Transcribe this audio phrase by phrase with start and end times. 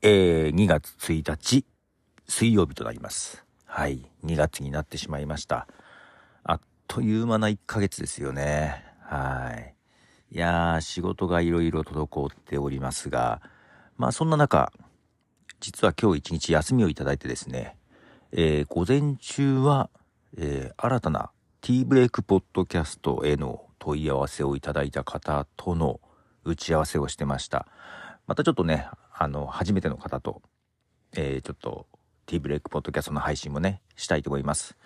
[0.00, 1.64] えー、2月1日、
[2.28, 3.44] 水曜日となります。
[3.66, 5.66] はい、2月になってしまいました。
[6.44, 8.84] あっという間な1ヶ月ですよね。
[9.00, 9.74] はい。
[10.30, 13.42] いやー、仕事がいろいろ滞っておりますが、
[13.96, 14.70] まあそんな中、
[15.58, 17.76] 実は今日一日休みをいただいてですね、
[18.30, 19.90] えー、午前中は、
[20.36, 25.98] えー、新たなティーブレイクポッドキャストへの問い合わせをいただいた方との
[26.44, 27.66] 打ち合わせをしてました。
[28.28, 28.86] またちょっとね、
[29.20, 30.42] あの、初めての方と、
[31.16, 31.88] えー、ちょっと、
[32.26, 34.76] ティーブレイクポッドキャストの配信もね、したいと思います。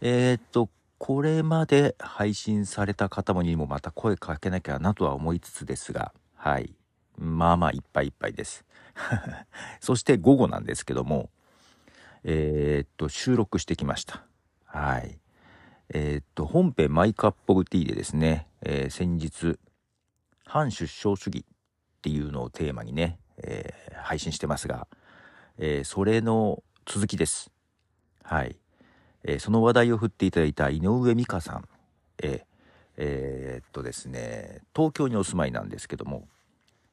[0.00, 6.74] えー、っと、これまで配信された方もにもまた声かけなきゃなとは思いつつですが、はい。
[7.16, 8.64] まあまあいっぱいいっぱいです。
[9.80, 11.30] そして午後なんですけども、
[12.24, 14.24] えー、っと、収録してきました。
[14.64, 15.20] はい。
[15.90, 19.60] えー、っと、本編マイクアップオブティーでですね、えー、先日、
[20.44, 24.86] 反出生主義っていうのをテーマにね、えー、配信してますが、
[25.58, 27.50] えー、それの続きです。
[28.22, 28.56] はい。
[29.24, 31.68] えー、その話題を振っていただいた井上美香さん、
[32.22, 32.44] え
[32.96, 36.28] えー、っとですね、東京にお住まいなんですけども、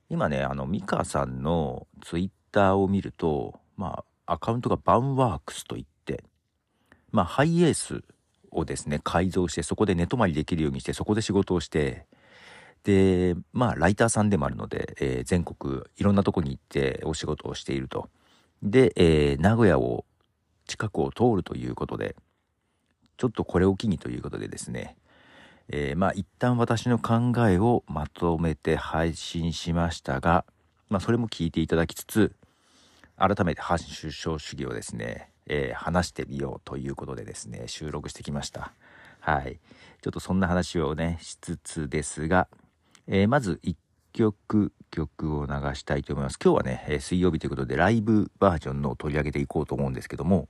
[0.10, 6.24] 今ね、あの、美香さんのツイッターを見ると、まあ、アカウントがバンワークスといって、
[7.12, 8.04] まあ、ハイエース
[8.52, 12.06] をですね、改造して、そこで寝泊まりできるようにして、そこで仕事をして、
[12.84, 18.10] で、まあ、ライターさんでもあるので、えー、全国いろんなとこに行ってお仕事をしていると。
[18.62, 20.06] で、えー、名古屋を、
[20.66, 22.16] 近くを通るということで、
[23.18, 24.96] ちょっとこれを機にということでですね、
[25.70, 30.46] えー、まあ、一旦私の考えをまとめて配信しましたが、
[30.90, 32.34] まあ、それも聞いていただきつつ、
[33.18, 38.74] 改めて反首相主義をですね、えー、話してみようということでですね、収録してきました。
[39.20, 39.60] はい。
[40.02, 42.48] ちょっとそんな話をね、しつつですが、
[43.08, 43.76] えー、まず1
[44.14, 46.38] 曲曲を流したいと思います。
[46.44, 50.48] 今日はね、え水曜日ということでライブバージョンのを取り上げていこうと思うんですけども、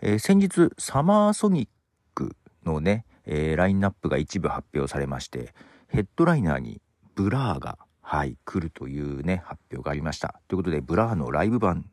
[0.00, 1.68] えー、先日サマーソニッ
[2.14, 5.54] クのね、えー、ラインナップが一部発表されまして、
[5.88, 6.80] ヘッドライナーに
[7.14, 10.40] ブラーが、はい、来るというね、発表がありました。
[10.48, 11.86] ということで、ブラーのライブ版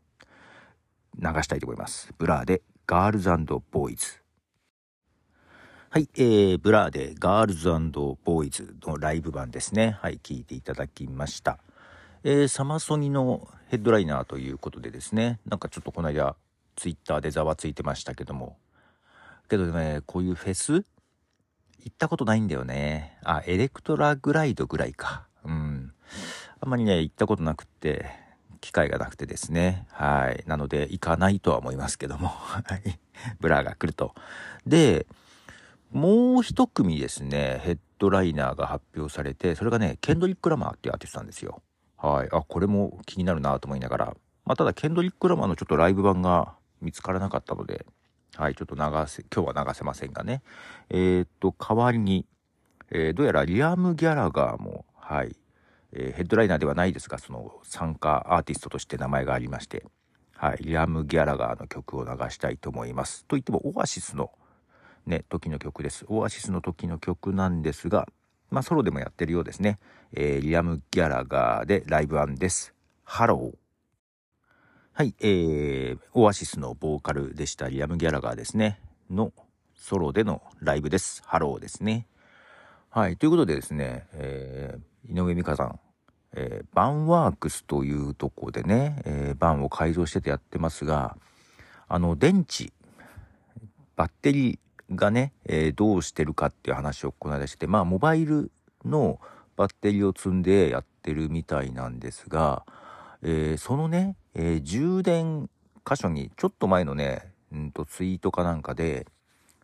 [1.17, 2.13] 流したいと思います。
[2.17, 3.29] ブラーで Girls &
[3.71, 4.21] Boys。
[5.91, 9.97] はい、えー、ブラーで Girls & Boys のライブ版ですね。
[9.99, 11.57] はい、聞いていただきました。
[12.23, 16.35] えー、サマソニのヘッドライナーということでですね、なんかちょっとこの間、
[16.75, 18.57] ツイッターでざわついてましたけども、
[19.49, 20.83] けどね、こういうフェス行
[21.89, 23.17] ったことないんだよね。
[23.23, 25.25] あ、エレクトラグライドぐらいか。
[25.43, 25.91] うん。
[26.59, 28.05] あんまりね、行ったことなくって、
[28.61, 29.87] 機会がなくてですね。
[29.89, 30.43] はい。
[30.45, 32.27] なので、行かないとは思いますけども。
[32.27, 32.99] はい。
[33.39, 34.13] ブラーが来ると。
[34.67, 35.07] で、
[35.91, 41.61] もう一組ですね、ヘッドライナーが発表されて、それがね、ケンドリック・ラマーっていうアーティストなんですよ。
[41.97, 42.29] はい。
[42.31, 44.05] あ、これも気になるなと思いながら。
[44.45, 47.87] まあ、ただ、ケンドリック・ラマーのちょっとライブ版が見つからなかったので、
[48.35, 50.43] はい、ちょっと流せ、今日は流せませんがね。
[50.89, 52.27] えー、っと、代わりに、
[52.91, 55.35] えー、どうやらリアム・ギャラガーも、はい、
[55.91, 59.85] えー、ヘッドライナーではないですが、その参加アーティストとして名前がありまして、
[60.35, 63.25] はい、リアム・ギャラガーの曲を流したいと思います。
[63.25, 64.31] といっても、オアシスの
[65.09, 66.05] ね、時の曲です。
[66.07, 68.07] オアシスの時の曲なんですが、
[68.51, 69.79] まあ、ソロでもやってるようですね。
[70.13, 72.73] えー、リアム・ギャラガーでライブです。
[73.03, 73.57] Hello。
[74.93, 78.79] はい、えー、オアシスのボーカルでしたリアム・ギャラガーですね。
[79.09, 79.33] の
[79.75, 81.23] ソロでのライブです。
[81.25, 82.07] ハローですね。
[82.89, 85.79] はい、ということでですね、えー、井上美香さん、
[86.33, 91.17] えー、バンワークスというとこでね、えー、バンを改造しててやってますが、
[91.87, 92.71] あの、電池、
[93.95, 94.59] バッテリー、
[94.91, 98.51] がね、えー、どうしてるかっていう話をこの間してまあモバイル
[98.85, 99.19] の
[99.55, 102.63] バッテリーを積んでやってるみたいなんですが、
[103.21, 105.49] えー、そのね、えー、充電
[105.85, 109.07] 箇所にちょっと前のね、うんとツイートかなんかで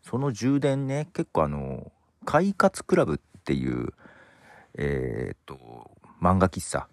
[0.02, 1.92] その充電ね結構あの
[2.26, 3.94] 快活クラブっていう
[4.78, 6.88] えっと漫画喫茶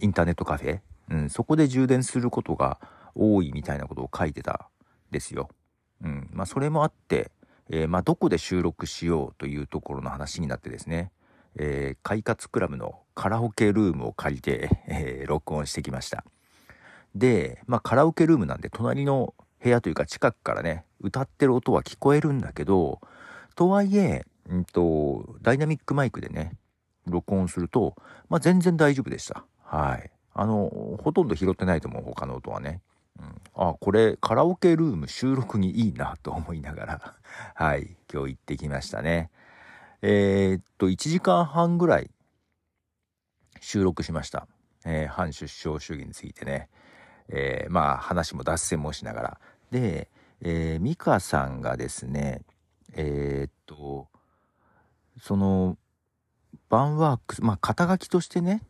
[0.00, 0.80] インターネットカフェ、
[1.10, 2.78] うん、そこで充電することが
[3.14, 4.70] 多いみたいなことを書いてた
[5.10, 5.48] んですよ。
[6.04, 7.32] うん、まあそれもあって
[7.70, 11.10] えー、まあ、どこで収録しようというところの話になってですね、
[11.56, 16.24] えー、快活クラブのカラオケルームを借りて、えー、録音してきました。
[17.14, 23.00] で、まあ、カラオケルームなんで隣の部屋というか近くからね、歌ってる音は聞こえるんだけど、
[23.54, 26.56] とはいえ、うんと、ダイナミックマイクでね、
[27.06, 27.96] 録音すると、
[28.28, 29.44] まあ、全然大丈夫でした。
[29.64, 30.10] はい。
[30.32, 30.70] あの、
[31.02, 32.80] ほとんど拾ってないと思う、他の音はね。
[33.18, 37.14] うん、あこれカラオケルーム収録にいいなと思いながら
[37.54, 39.30] はい今日行ってきましたね。
[40.00, 42.10] えー、っと1時間半ぐらい
[43.60, 44.46] 収録しました、
[44.84, 46.68] えー、反出生主義についてね。
[47.28, 49.40] えー、まあ話も脱線もしながら。
[49.70, 50.08] で、
[50.40, 52.42] えー、ミカさんがですね、
[52.94, 54.08] えー、っと、
[55.20, 55.76] その、
[56.68, 58.62] バンワークス、まあ肩書きとしてね、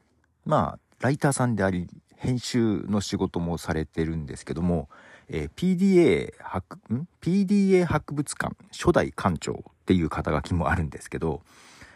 [0.45, 4.89] まあライターさんであり、編集の仕事もされてるんですけども、
[5.29, 11.43] えー、PDA 博、ん ?PDA 博物館初代館長っていう肩書きもあるんですけど、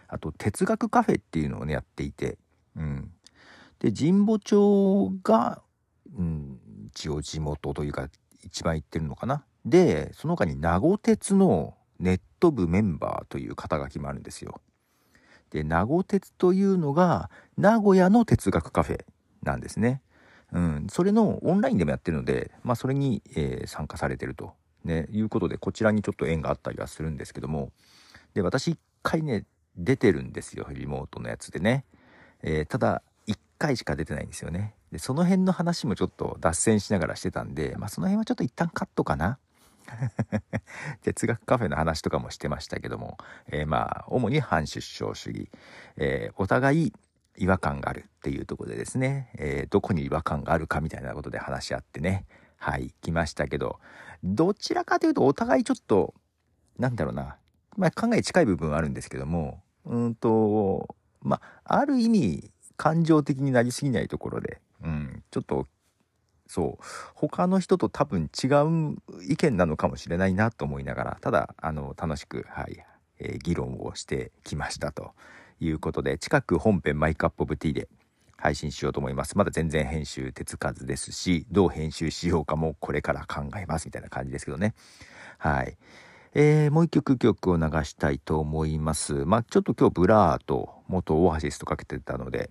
[0.07, 2.39] あと哲学カフェっていうのをね、やっていて、
[2.77, 3.11] うん。
[3.81, 5.61] で、神保町が、
[6.17, 8.09] うん、一応地元というか、
[8.45, 9.45] 一番行ってるのかな。
[9.65, 14.61] で、その他に名護鉄のネット部メンバーという肩書きもあるんですよ。
[15.51, 19.05] で、名護鉄というのが、名古屋の哲学カフェ
[19.43, 20.03] なんですね。
[20.53, 24.53] うん、それのオンラインでもやってるので、まあ、それに、えー、参加されてると、
[24.85, 27.73] ね、いうことで、こちらにちょっと縁があったりはするんですけども、
[28.35, 29.47] で、私一回ね、
[29.77, 31.85] 出てるんですよ、リモートのやつでね。
[32.43, 34.75] えー、ただ、一回しか出てないんですよね。
[34.91, 39.39] で、その辺の話もちょっと脱線しながらしてたんで、まあ、その辺はちょっと一旦カットかな。
[41.03, 43.17] 哲学カフェの話とかもしてましたけども、
[43.49, 45.51] えー、まあ、主に反出生主義、
[45.97, 46.93] え、お互い
[47.37, 52.27] 違和感があるっていうとこでですね、えー、どこに違和感があるかみたいなことで話し合ってね、
[52.57, 53.81] はい、来ましたけど、
[54.23, 56.15] どちらかというとお互いちょっと、
[56.79, 57.37] なんだろうな、
[57.77, 65.67] まあ考え近い部分はあるんですけども、うんと、まあ、ある意味、感情的になりすぎないところで、うん、ちょっと、
[66.47, 66.85] そう、
[67.15, 68.97] 他の人と多分違う
[69.29, 72.85] 意見なのかもしれないなと思いながら、ただ、あの、楽しく、はい、
[73.19, 75.13] えー、議論をしてきましたと。
[75.65, 77.89] いうことで、近く本編マイカップオブティーで
[78.37, 79.39] 配信しようと思います。
[79.39, 84.75] まだ全然編集手つかずですし、どう編集しようかもこれから考えますみたいな感じですけどね。
[85.39, 85.77] はい。
[86.35, 89.25] えー、もう一曲曲を流したいと思います。
[89.27, 92.51] まあ、ちょっと今日ブラーと元オアシスとかけてたので、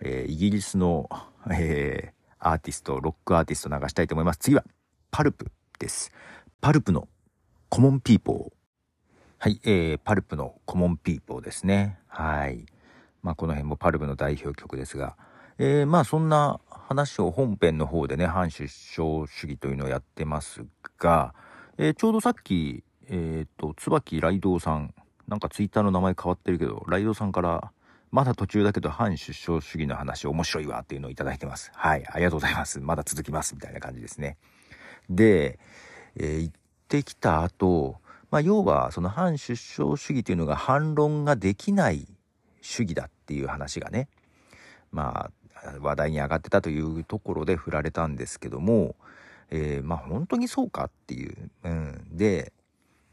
[0.00, 1.08] えー、イギリスの、
[1.50, 4.38] えー、アーティスト、ロックアーティスト流したいと思います。
[4.38, 4.64] 次は、
[5.10, 5.46] パルプ
[5.78, 6.12] です。
[6.60, 7.08] パルプの
[7.68, 8.59] Common People。
[9.42, 11.98] はい、えー、パルプの Common People ですね。
[12.08, 12.66] はい。
[13.22, 15.16] まあ、この辺もパルプの代表曲ですが、
[15.56, 20.66] えー、まあ、そんな話を本編の方でね、反出生主義というのをやってます
[20.98, 21.32] が、
[21.78, 24.92] えー、ちょうどさっき、えっ、と、椿ライドウさん、
[25.26, 27.72] なんかツイッターの名前変わってるけど、ライドウさんから、
[28.10, 31.72] まだ途中だけど反出生主義の話面白いわっていうのをいただいてます。
[31.74, 32.78] はい、ありがとうございます。
[32.78, 33.54] まだ続きます。
[33.54, 34.36] みたいな感じですね。
[35.08, 35.58] で、
[36.16, 36.54] えー、行っ
[36.88, 42.06] てきた後、まあ、要は、その反出生主義というのが反論ができない
[42.60, 44.08] 主義だっていう話がね、
[44.92, 45.30] ま
[45.64, 48.94] あ、話題に上がってたというところで振られたんですけども、
[49.50, 51.50] えー、まあ本当にそうかっていう。
[51.64, 52.52] うん、で、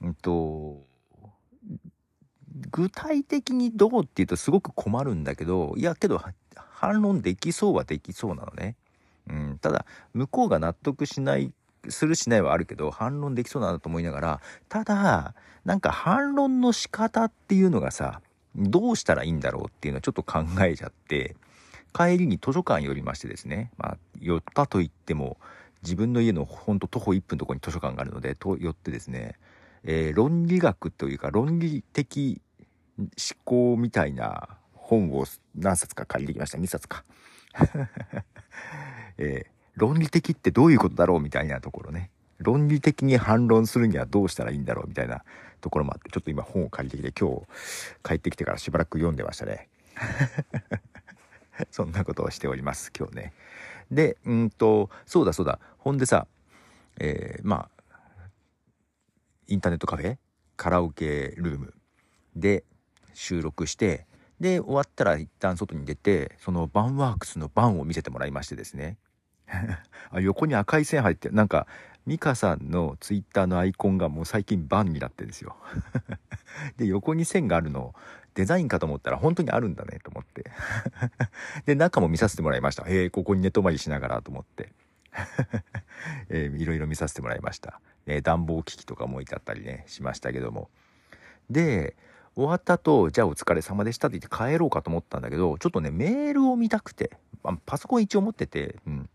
[0.01, 0.85] うんと、
[2.71, 6.21] 具体的にどうっていうとすごく困るんだけど、いやけど
[6.55, 8.75] 反論できそうはできそうなのね。
[9.29, 11.51] うん、ただ、向こうが納得しない、
[11.89, 15.33] するしないはあるけど、反論できそうなんだと思いながら、ただ、
[15.65, 18.21] なんか反論の仕方っていうのがさ、
[18.55, 21.35] どうしたらいいんだろうっていうのをちょっと考えちゃって、
[21.93, 25.37] 帰りに図書館寄りましてですね、まあ、寄ったと言っても、
[25.83, 29.35] 自分の家のほんと徒歩1分のところに図書館があるので、と寄ってですね、
[29.83, 32.41] えー、論理学というか論理的
[32.97, 33.07] 思
[33.45, 36.57] 考みたいな本を何冊か借りてきました。
[36.57, 37.03] 2冊か。
[39.17, 42.11] えー、論理的ってどういうことだろうみたいなところね。
[42.39, 45.23] 論理的に反論するにはどうしたらいいんだろうみたいな
[45.61, 47.45] ところもあって、ちょっと今本を借りてきて今日
[48.03, 49.69] 帰ってきてからしばらく読んでましたね。
[51.71, 53.33] そんなことをしております、今日ね。
[53.89, 55.59] で、うんと、そうだそうだ。
[55.77, 56.27] ほんでさ、
[56.99, 57.77] えー、まあ、
[59.47, 60.17] インターネットカフェ
[60.57, 61.73] カラオケルーム
[62.35, 62.63] で
[63.13, 64.05] 収録して
[64.39, 68.97] で終わったら一旦外に出てそのバンワークスのバンを見せてもらいましてですね
[70.11, 71.67] あ横に赤い線入ってなんか
[72.05, 75.55] ミカさんのツイッターのアイコンがもう最近バンになってるんですよ
[76.77, 77.93] で横に線があるの
[78.33, 80.51] デザインかと思ったら本当にあるんだねと思って
[81.65, 84.71] で中も見させてもらいましたへえここに寝泊まりしながらと思って
[86.29, 87.79] えー、いろいろ見させてもらいました。
[88.05, 90.69] えー、暖房機器とかも置いてあったりね、しましたけども。
[91.49, 91.95] で、
[92.35, 97.11] 終わった後、じゃあお疲れ様でしたって言って帰ろうかと思ったんだけど、ちょっとね、メールを見たくて、
[97.65, 99.09] パソコン一応持ってて、うん。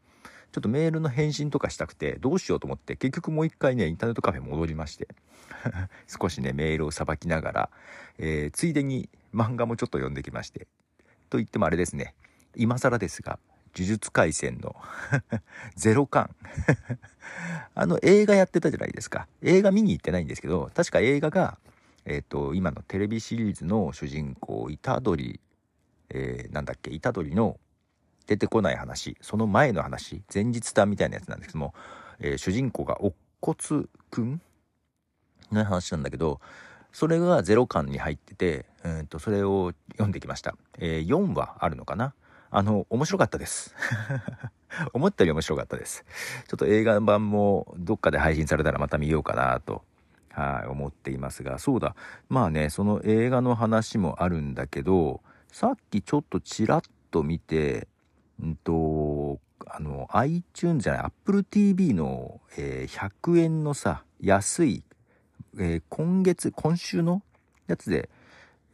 [0.52, 5.08] ちょっとメールの返信とかしたくて、どうしようと思って、結局もう一回ね、インターネットカフェ戻りまして、
[6.06, 7.70] 少しね、メールをさばきながら、
[8.18, 10.66] えー、ついでに漫画もちょっと読んできまして、
[11.30, 12.14] と言ってもあれですね、
[12.54, 13.38] 今更ですが、
[13.74, 14.76] 呪術廻戦の
[15.74, 16.34] ゼロ巻
[17.74, 19.26] あの映画やってたじゃないですか。
[19.40, 21.58] 映画見に行ってないんですけど、確か映画が、
[22.04, 25.40] えっ、ー、と、今のテレビシリーズの主人公、虎杖、
[26.10, 27.58] えー、なんだっけ、虎杖の、
[28.26, 31.74] 出てこない話、その前の話、前日談みたいなやつなんですけども、
[32.18, 34.40] えー、主人公が乙骨くん
[35.50, 36.40] の話なんだけど、
[36.92, 40.54] それが0巻に入ってて、うんと、それを読んできました。
[40.78, 42.14] えー、4話あるのかな？
[42.54, 43.74] あの、面白かったです。
[44.92, 46.04] 思ったより面白かったです。
[46.48, 49.82] ちょっと映画版もどっかで配信されたらまた見ようかなと、
[50.32, 51.96] はい、思っていますが、そうだ。
[52.28, 57.88] まあね、その映画の話もあるんだけど、さっきちょっとちらっと見て、
[58.46, 64.82] んと、あの、iTunes じゃない、Apple TV の、えー、100円のさ、安い、
[65.58, 67.22] えー、今月、今週の
[67.66, 68.08] やつで、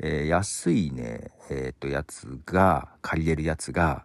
[0.00, 4.04] えー、安いね、えっ、と、やつが、借りれるやつが、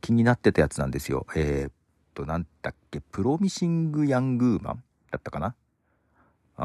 [0.00, 1.26] 気になってたやつなんですよ。
[1.34, 1.72] えっ
[2.14, 5.54] と、なんだっけ、プロミシング・ヤングーマンだったかな？
[6.58, 6.64] う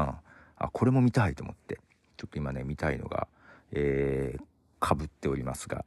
[0.56, 1.80] あ、これも見たいと思って。
[2.16, 3.26] ちょっと今ね、見たいのが、
[3.72, 4.42] えー、
[4.78, 5.84] かぶっておりますが。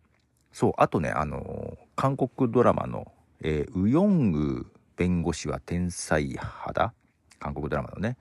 [0.52, 3.12] そう、あとね、あの韓国ドラマの、
[3.42, 6.94] えー、ウヨング弁護士は天才派だ
[7.40, 8.18] 韓国ドラマのね。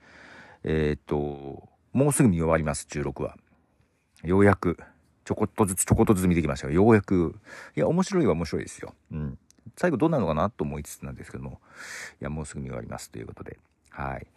[0.63, 3.35] えっ、と、もうすぐ見終わります、16話。
[4.23, 4.77] ようやく、
[5.23, 7.35] ちょこっとずつちょこっとずつ見てきましたが、ようやく、
[7.75, 8.93] いや、面白いは面白いですよ。
[9.11, 9.37] うん。
[9.77, 11.59] 最後どうなるのかなと思いつつなんですけども、
[12.21, 13.57] いや、もうすぐ見終わりますということで。
[13.89, 14.27] はい。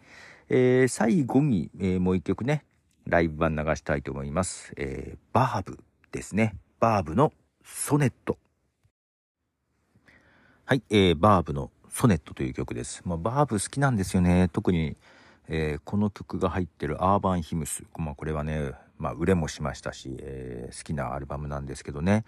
[0.49, 2.65] えー、最後に、えー、もう一曲ね、
[3.05, 4.73] ライブ版流したいと思います。
[4.77, 5.79] えー、バーブ
[6.11, 6.55] ですね。
[6.79, 8.37] バーブのソネット。
[10.69, 13.01] はい、えー、バーブのソネットという曲です。
[13.03, 14.51] まあ、バーブ好きなんですよね。
[14.53, 14.97] 特に、
[15.47, 17.85] えー、この曲が入ってるアーバンヒムス。
[17.97, 22.23] まあ、これはね、まあ、売れもしましたし、えー、好きなアルバムなんですけどね。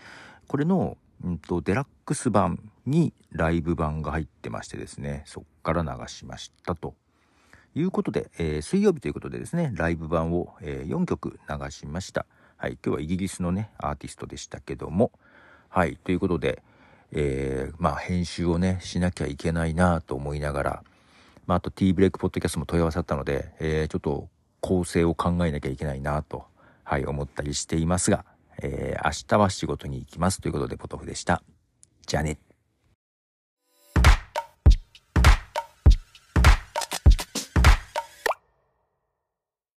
[0.47, 6.95] これの、うんと、デラックス版にライブ版が入ってましてですね、そっから流しましたと。
[7.75, 12.25] いうことで、えー、水曜日ということでですね、ライブ版を、えー、4曲流しました。
[12.57, 15.11] はい、今日はイギリスのね、アーティストでしたけども、
[15.69, 16.63] はい、ということで、
[17.13, 20.83] えー、まあ、編集をね、しなきゃいけないなと思いながら、
[21.45, 24.29] まあ、あと T ブレイクポッドキャストも問い合わさったので、えー、ちょっと
[24.61, 26.45] 構成を考えなきゃいけないなと、
[26.83, 28.25] はい、思ったりしていますが、
[28.61, 31.43] えー、明日は仕事に行きますということで、ポトフでした。
[32.05, 32.50] じゃあね。